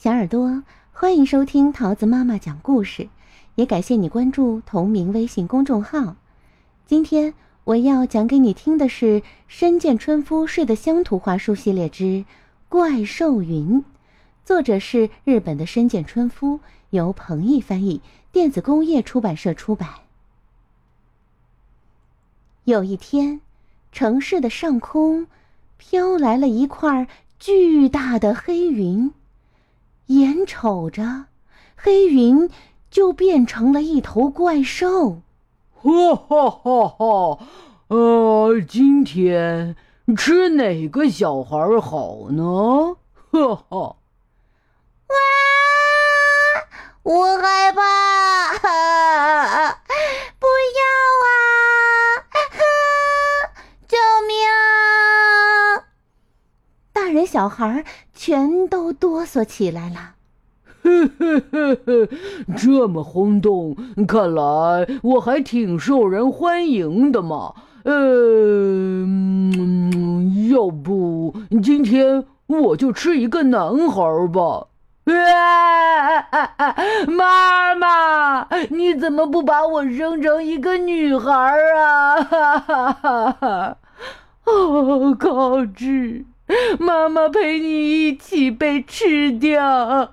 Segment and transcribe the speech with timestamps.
[0.00, 0.62] 小耳朵，
[0.92, 3.08] 欢迎收听桃子妈妈讲故事，
[3.56, 6.14] 也感谢你关注同名微信公众号。
[6.86, 12.04] 今天我要讲给你听的是深见春夫睡的乡图画书系列之
[12.68, 13.80] 《怪兽云》，
[14.44, 16.60] 作者是日本的深见春夫，
[16.90, 19.88] 由彭毅翻译，电子工业出版社出版。
[22.62, 23.40] 有一天，
[23.90, 25.26] 城市的上空
[25.76, 27.08] 飘来了一块
[27.40, 29.12] 巨大的黑云。
[30.08, 31.26] 眼瞅着，
[31.76, 32.50] 黑云
[32.90, 35.22] 就变成了一头怪兽。
[35.74, 37.38] 哈哈哈哈！
[37.88, 39.76] 呃，今天
[40.16, 42.96] 吃哪个小孩好呢？
[43.30, 43.96] 哈哈！
[45.08, 45.16] 哇，
[47.02, 47.97] 我害怕！
[57.38, 57.84] 小孩儿。
[58.16, 60.14] 全都哆嗦起来了。
[62.58, 63.76] 这么轰动，
[64.08, 67.54] 看来我还挺受人欢迎的嘛。
[67.84, 69.06] 呃，
[70.50, 74.02] 要不今天我就吃一个男孩
[74.32, 74.66] 吧？
[77.06, 81.30] 妈妈，你怎么不把我生成一个女孩
[81.76, 82.20] 啊？
[82.20, 83.76] 哈哈哈哈！
[84.44, 86.24] 哦，高志。
[86.78, 90.12] 妈妈陪你一起被吃掉。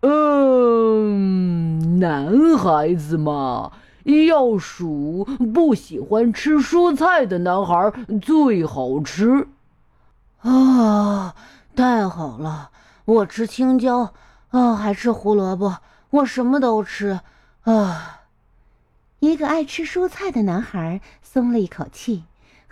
[0.00, 3.72] 嗯，男孩子嘛，
[4.26, 5.24] 要数
[5.54, 9.48] 不喜欢吃蔬菜的男孩最好吃。
[10.42, 11.34] 啊，
[11.74, 12.70] 太好了！
[13.04, 14.12] 我吃青椒，
[14.50, 15.78] 啊，还吃胡萝卜，
[16.10, 17.20] 我什么都吃。
[17.62, 18.20] 啊，
[19.18, 22.24] 一个爱吃蔬菜的男孩松了一口气。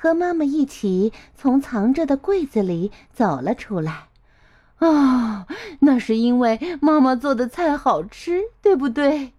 [0.05, 4.09] 和妈妈一起从藏着的柜子里走了出来，
[4.81, 5.47] 啊，
[5.81, 9.33] 那是因为妈妈做的菜好吃，对不对？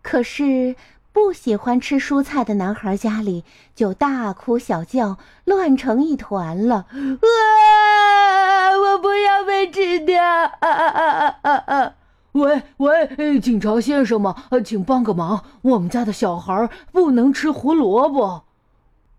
[0.00, 0.76] 可是
[1.12, 3.44] 不喜欢吃蔬菜的男孩家里
[3.74, 6.86] 就大哭小叫，乱成一团了。
[6.86, 6.96] 啊！
[8.80, 10.24] 我不要被吃掉！
[10.24, 11.94] 啊啊啊啊啊！
[12.32, 14.34] 喂喂，警察先生吗？
[14.64, 18.44] 请帮个忙，我们家的小孩不能吃胡萝卜。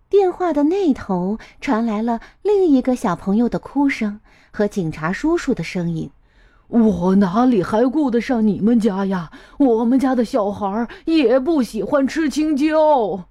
[0.09, 4.19] 电话的那头传来了另一个小朋友的哭声
[4.51, 6.09] 和警察叔叔的声音
[6.67, 9.31] ：“我哪里还顾得上你们家呀？
[9.57, 13.25] 我们家的小孩也不喜欢吃青椒。”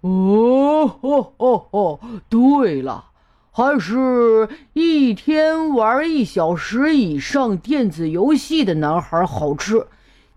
[0.00, 2.00] 哦哦哦哦，
[2.30, 3.06] 对了，
[3.50, 9.86] 还是一天玩一小时以上电子游戏的男孩好吃。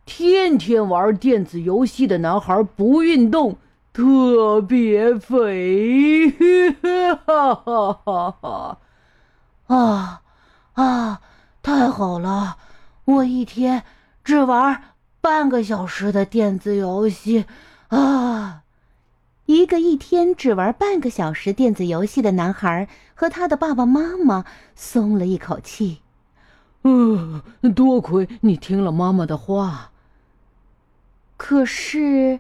[0.06, 3.58] 天天玩电子游戏的男孩不运动。
[4.00, 6.32] 特别肥，
[7.26, 8.78] 哈哈哈哈！
[9.68, 10.22] 啊
[10.76, 11.22] 啊，
[11.62, 12.56] 太好了！
[13.04, 13.84] 我一天
[14.24, 17.44] 只玩半个小时的电子游戏
[17.90, 18.64] 啊！
[19.48, 24.46] 一个一天只玩半个小时电子游戏的男孩和他的爸爸妈妈
[24.76, 26.00] 松了一口气。
[26.86, 27.42] 嗯，
[27.76, 29.92] 多亏你听了妈妈的话。
[31.36, 32.40] 可是。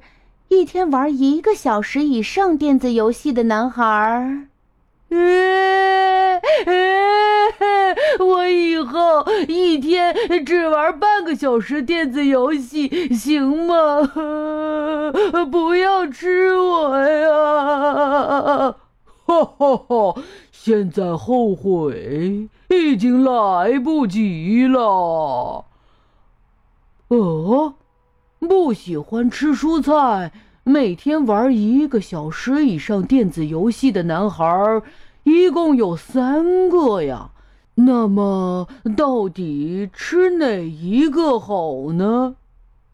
[0.50, 4.48] 一天玩一个小时以上电子游戏的男孩儿，
[8.20, 10.14] 我以后一天
[10.46, 14.02] 只玩半个小时电子游戏，行吗？
[15.52, 18.76] 不要吃我呀！
[19.26, 20.16] 哈哈哈！
[20.52, 25.66] 现在后悔已经来不及了。
[27.10, 27.76] 哦。
[28.40, 30.32] 不喜欢吃蔬菜，
[30.64, 34.82] 每天玩一个小时以上电子游戏的男孩，
[35.24, 37.32] 一共有三个呀。
[37.76, 38.68] 那么，
[38.98, 42.36] 到底吃哪一个好呢？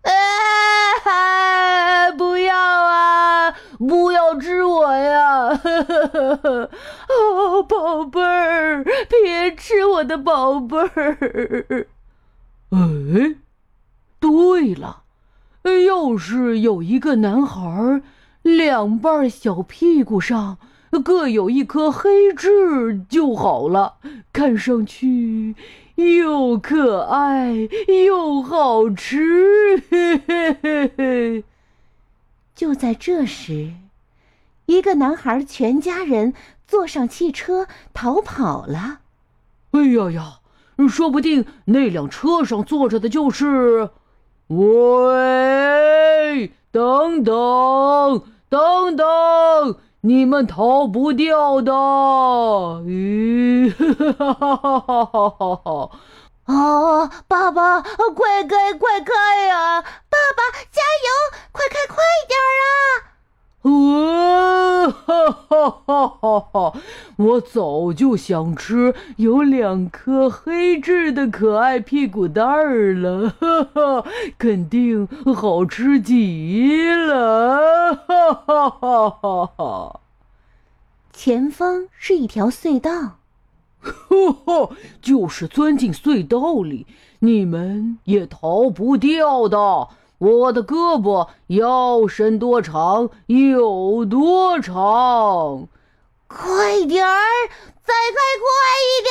[0.04, 0.12] 啊！
[2.12, 3.56] 不要啊！
[3.80, 5.60] 不要吃我呀！
[7.10, 11.88] 哦， 宝贝儿，别吃我的宝贝儿。
[12.70, 13.36] 哎，
[14.20, 15.02] 对了。
[15.86, 18.02] 要是有一个男孩，
[18.42, 20.58] 两半小屁股上
[21.04, 23.96] 各有一颗黑痣就好了，
[24.32, 25.56] 看上去
[25.96, 27.68] 又可爱
[28.08, 29.84] 又好吃。
[29.90, 31.44] 嘿嘿嘿嘿。
[32.54, 33.74] 就在这时，
[34.68, 36.34] 一个男孩全家人
[36.68, 39.00] 坐上汽车逃跑了。
[39.72, 40.40] 哎呀呀，
[40.88, 43.90] 说不定那辆车上坐着的就是。
[44.48, 51.72] 喂，等等等等，你们逃不掉的！
[52.84, 55.90] 咦，哈哈哈哈哈哈
[56.46, 57.10] 啊！
[57.28, 59.82] 爸爸，快开，快开呀！
[59.82, 61.08] 爸爸，加油，
[61.52, 62.64] 快开，快点啊！
[63.66, 66.78] 哇，哈哈哈哈哈！
[67.18, 74.06] 我早就想吃有两颗黑痣的可爱屁股蛋儿了，哈哈，
[74.38, 80.00] 肯定好吃极了，哈哈哈哈哈！
[81.14, 82.92] 前方是一条隧道，
[83.80, 84.70] 哈哈，
[85.02, 86.86] 就是钻进隧道里，
[87.20, 89.88] 你们也逃不掉的。
[90.18, 95.68] 我的胳膊要伸多长有多长，
[96.28, 97.48] 快点儿，
[97.84, 98.48] 再开快
[98.86, 99.10] 一点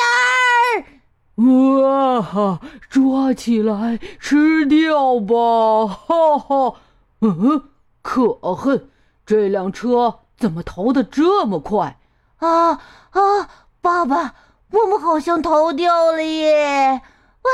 [0.76, 0.94] 儿！
[1.36, 5.86] 哇哈，抓起来吃掉吧！
[5.86, 6.76] 哈哈，
[7.20, 7.70] 嗯，
[8.02, 8.88] 可恨，
[9.26, 11.98] 这辆车怎么逃得这么快？
[12.38, 12.80] 啊
[13.10, 13.48] 啊，
[13.80, 14.34] 爸爸，
[14.70, 17.02] 我们好像逃掉了耶！
[17.42, 17.50] 哇，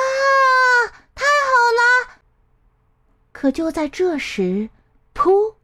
[1.14, 2.20] 太好了！
[3.32, 4.68] 可就在这时，
[5.14, 5.54] 噗！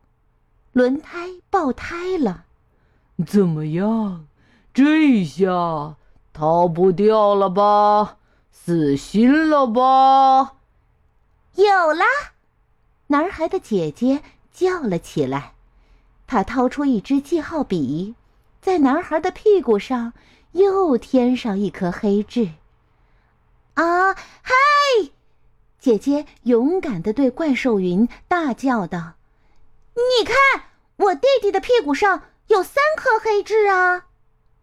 [0.73, 2.46] 轮胎爆胎了。
[3.25, 4.27] 怎么样？
[4.75, 5.97] 这下
[6.33, 8.19] 逃不掉了吧？
[8.51, 10.57] 死心了吧？
[11.55, 12.05] 有啦！
[13.07, 14.23] 男孩的姐姐
[14.53, 15.53] 叫了起来。
[16.27, 18.15] 她掏出一支记号笔，
[18.61, 20.13] 在男孩的屁股上
[20.53, 22.51] 又添上一颗黑痣。
[23.75, 24.55] 啊，嗨！
[25.79, 29.15] 姐姐勇敢地对怪兽云大叫道
[29.95, 30.65] ：“你看，
[30.97, 34.07] 我弟弟的屁股上有三颗黑痣啊！”“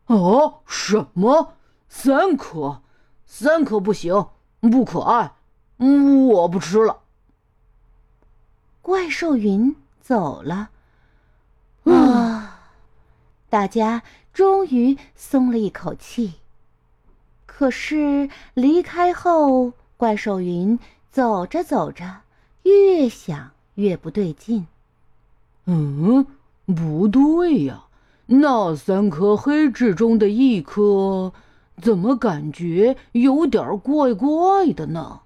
[0.07, 1.55] 哦，什么？
[1.87, 2.81] 三颗？
[3.25, 4.27] 三颗不行，
[4.61, 5.33] 不可爱，
[5.77, 7.01] 我不吃了。”
[8.81, 10.69] 怪兽云走了。
[11.85, 12.59] 啊！
[13.49, 14.03] 大家
[14.33, 16.35] 终于松了一口气。
[17.45, 20.79] 可是离开后，怪兽云。
[21.11, 22.21] 走着走着，
[22.63, 24.65] 越想越不对劲。
[25.65, 26.25] 嗯，
[26.65, 27.85] 不对呀，
[28.27, 31.33] 那三颗黑痣中的一颗，
[31.81, 35.21] 怎么感觉有点怪怪的呢？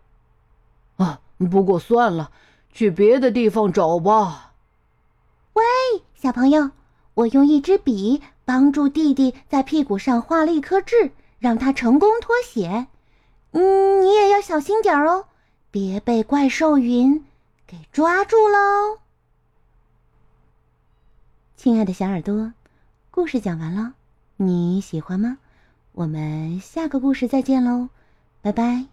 [0.97, 2.31] 啊，不过算了，
[2.71, 4.53] 去别的地方找吧。
[5.53, 5.63] 喂，
[6.15, 6.71] 小朋友，
[7.13, 12.87] 我用一支笔帮助弟弟在屁股上画了一颗痣，让他成功脱险。
[13.51, 15.25] 嗯，你也要小心点哦。
[15.69, 17.23] 别被怪兽云
[17.67, 18.99] 给抓住喽！
[21.57, 22.53] 亲爱的小耳朵，
[23.09, 23.93] 故事讲完了，
[24.35, 25.39] 你喜欢吗？
[25.93, 27.89] 我们下个故事再见喽，
[28.43, 28.85] 拜拜。